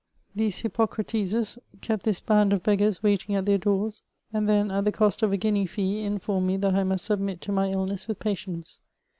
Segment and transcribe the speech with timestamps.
[0.33, 4.01] These Hippocrateses kept this band of beggars waitmg at their doors,
[4.33, 7.39] and then, at the cost of a guinea fee, informed me that I must submit
[7.41, 8.79] to my illnesa with patience.